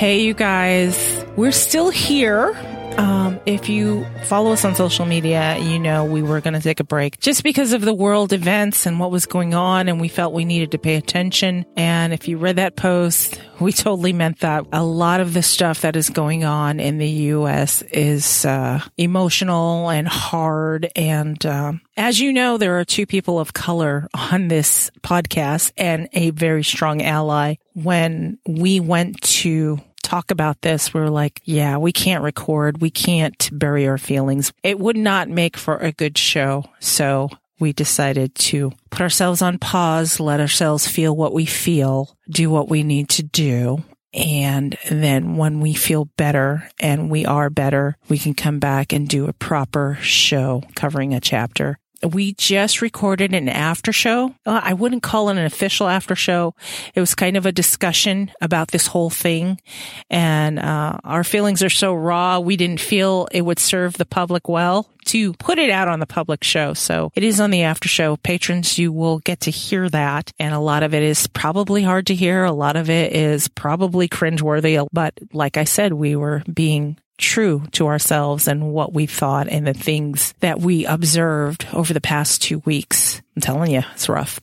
[0.00, 2.56] Hey, you guys, we're still here.
[2.96, 6.80] Um, if you follow us on social media, you know we were going to take
[6.80, 10.08] a break just because of the world events and what was going on, and we
[10.08, 11.66] felt we needed to pay attention.
[11.76, 14.64] And if you read that post, we totally meant that.
[14.72, 17.82] A lot of the stuff that is going on in the U.S.
[17.82, 20.90] is uh, emotional and hard.
[20.96, 26.08] And um, as you know, there are two people of color on this podcast and
[26.14, 27.56] a very strong ally.
[27.74, 32.80] When we went to talk about this, we are like, yeah, we can't record.
[32.80, 34.52] We can't bury our feelings.
[34.64, 36.64] It would not make for a good show.
[36.80, 42.50] So we decided to put ourselves on pause, let ourselves feel what we feel, do
[42.50, 43.84] what we need to do.
[44.12, 49.08] And then when we feel better and we are better, we can come back and
[49.08, 54.34] do a proper show covering a chapter we just recorded an after show.
[54.46, 56.54] Uh, I wouldn't call it an official after show.
[56.94, 59.60] It was kind of a discussion about this whole thing.
[60.08, 62.38] And, uh, our feelings are so raw.
[62.38, 66.06] We didn't feel it would serve the public well to put it out on the
[66.06, 66.74] public show.
[66.74, 68.16] So it is on the after show.
[68.16, 70.32] Patrons, you will get to hear that.
[70.38, 72.44] And a lot of it is probably hard to hear.
[72.44, 74.86] A lot of it is probably cringeworthy.
[74.92, 79.66] But like I said, we were being true to ourselves and what we thought and
[79.66, 83.22] the things that we observed over the past two weeks.
[83.36, 84.40] I'm telling you, it's rough.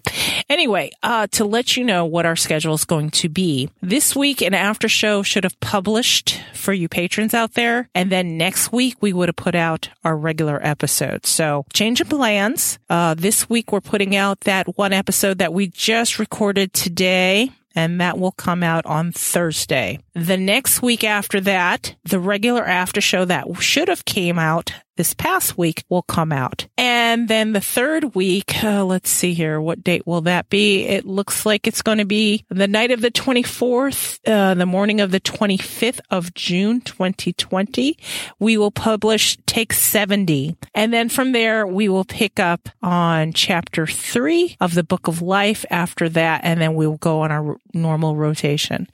[0.49, 4.41] Anyway, uh, to let you know what our schedule is going to be, this week
[4.41, 7.89] an after show should have published for you patrons out there.
[7.93, 11.25] And then next week we would have put out our regular episode.
[11.25, 12.79] So change of plans.
[12.89, 18.01] Uh, this week we're putting out that one episode that we just recorded today and
[18.01, 19.99] that will come out on Thursday.
[20.15, 25.13] The next week after that, the regular after show that should have came out this
[25.13, 26.67] past week will come out.
[26.77, 30.83] And then the third week, uh, let's see here, what date will that be?
[30.83, 34.99] It looks like it's going to be the night of the 24th, uh, the morning
[34.99, 37.97] of the 25th of June, 2020.
[38.39, 40.55] We will publish Take 70.
[40.75, 45.21] And then from there, we will pick up on chapter three of the book of
[45.21, 46.41] life after that.
[46.43, 48.87] And then we will go on our normal rotation.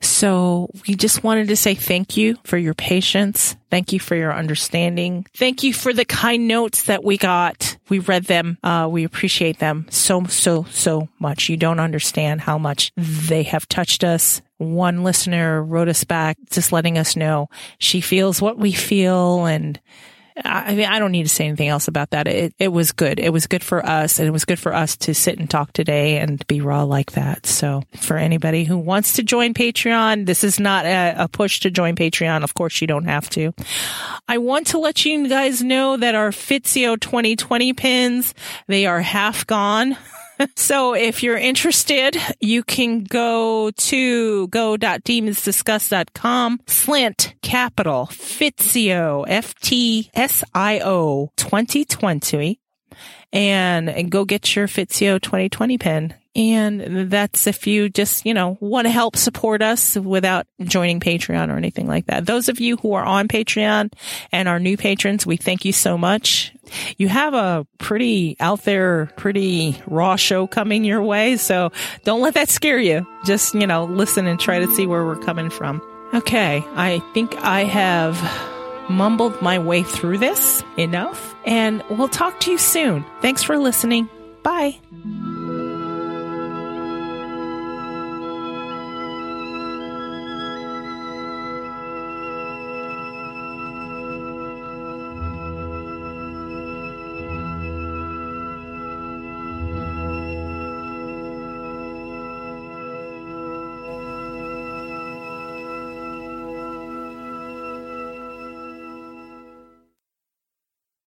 [0.00, 3.56] So we just wanted to say thank you for your patience.
[3.74, 5.26] Thank you for your understanding.
[5.36, 7.76] Thank you for the kind notes that we got.
[7.88, 8.56] We read them.
[8.62, 11.48] Uh, we appreciate them so, so, so much.
[11.48, 14.40] You don't understand how much they have touched us.
[14.58, 17.48] One listener wrote us back just letting us know
[17.78, 19.80] she feels what we feel and
[20.42, 22.26] I mean, I don't need to say anything else about that.
[22.26, 23.20] It, it was good.
[23.20, 25.72] It was good for us and it was good for us to sit and talk
[25.72, 27.46] today and be raw like that.
[27.46, 31.70] So for anybody who wants to join Patreon, this is not a, a push to
[31.70, 32.42] join Patreon.
[32.42, 33.52] Of course, you don't have to.
[34.26, 38.34] I want to let you guys know that our Fitzio 2020 pins,
[38.66, 39.96] they are half gone.
[40.56, 52.60] so if you're interested, you can go to go.demonsdiscuss.com slant capital Fitzio F-T-S-I-O 2020
[53.32, 56.14] and, and go get your Fitzio 2020 pin.
[56.36, 61.48] And that's if you just, you know, want to help support us without joining Patreon
[61.48, 62.26] or anything like that.
[62.26, 63.92] Those of you who are on Patreon
[64.32, 66.52] and our new patrons, we thank you so much.
[66.96, 71.36] You have a pretty out there, pretty raw show coming your way.
[71.36, 71.70] So
[72.02, 73.06] don't let that scare you.
[73.24, 75.80] Just, you know, listen and try to see where we're coming from.
[76.14, 76.64] Okay.
[76.74, 78.18] I think I have
[78.90, 83.04] mumbled my way through this enough and we'll talk to you soon.
[83.22, 84.08] Thanks for listening.
[84.42, 84.80] Bye.